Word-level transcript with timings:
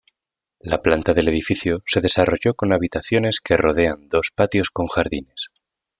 La 0.61 0.81
planta 0.81 1.13
del 1.13 1.29
edificio 1.29 1.83
se 1.85 2.01
desarrolló 2.01 2.55
con 2.55 2.73
habitaciones 2.73 3.39
que 3.39 3.55
rodean 3.55 4.09
dos 4.09 4.31
patios 4.35 4.71
con 4.71 4.87
jardines. 4.87 5.45